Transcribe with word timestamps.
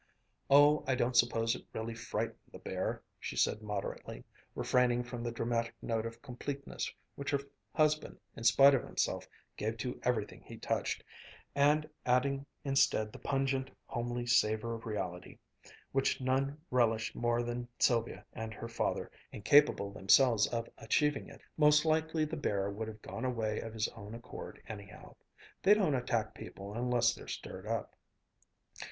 "Oh, 0.49 0.83
I 0.87 0.95
don't 0.95 1.15
suppose 1.15 1.53
it 1.53 1.63
really 1.73 1.93
frightened 1.93 2.39
the 2.51 2.57
bear," 2.57 3.03
she 3.19 3.35
said 3.35 3.61
moderately, 3.61 4.23
refraining 4.55 5.03
from 5.03 5.21
the 5.21 5.31
dramatic 5.31 5.75
note 5.79 6.07
of 6.07 6.23
completeness 6.23 6.91
which 7.13 7.29
her 7.29 7.41
husband, 7.75 8.17
in 8.35 8.43
spite 8.43 8.73
of 8.73 8.81
himself, 8.81 9.27
gave 9.57 9.77
to 9.77 9.99
everything 10.01 10.41
he 10.41 10.57
touched, 10.57 11.03
and 11.53 11.87
adding 12.03 12.47
instead 12.63 13.13
the 13.13 13.19
pungent, 13.19 13.69
homely 13.85 14.25
savor 14.25 14.73
of 14.73 14.87
reality, 14.87 15.37
which 15.91 16.19
none 16.19 16.57
relished 16.71 17.15
more 17.15 17.43
than 17.43 17.67
Sylvia 17.77 18.25
and 18.33 18.55
her 18.55 18.67
father, 18.67 19.11
incapable 19.31 19.91
themselves 19.91 20.47
of 20.47 20.67
achieving 20.79 21.29
it. 21.29 21.41
"'Most 21.57 21.85
likely 21.85 22.25
the 22.25 22.35
bear 22.35 22.71
would 22.71 22.87
have 22.87 23.03
gone 23.03 23.23
away 23.23 23.59
of 23.59 23.71
his 23.71 23.87
own 23.89 24.15
accord 24.15 24.59
anyhow. 24.67 25.15
They 25.61 25.75
don't 25.75 25.93
attack 25.93 26.33
people 26.33 26.73
unless 26.73 27.13
they're 27.13 27.27
stirred 27.27 27.67
up." 27.67 27.93